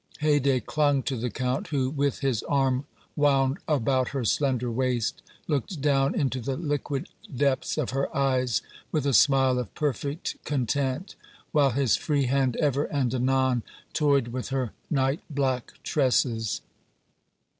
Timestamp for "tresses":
15.83-16.61